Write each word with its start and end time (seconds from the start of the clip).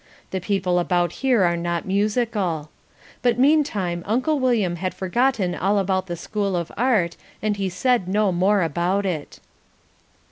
The 0.31 0.41
people 0.41 0.79
about 0.79 1.11
here 1.21 1.43
are 1.43 1.55
not 1.55 1.85
musical. 1.85 2.71
But 3.21 3.37
meantime 3.37 4.01
Uncle 4.07 4.39
William 4.39 4.77
had 4.77 4.95
forgotten 4.95 5.53
all 5.53 5.77
about 5.77 6.07
the 6.07 6.15
School 6.17 6.55
of 6.57 6.71
Art, 6.75 7.17
and 7.39 7.55
he 7.55 7.69
said 7.69 8.07
no 8.07 8.31
more 8.31 8.63
about 8.63 9.05
it. 9.05 9.39